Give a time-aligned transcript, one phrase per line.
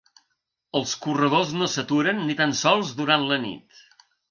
[0.79, 3.87] Els corredors no s’aturen ni tan sols durant la nit.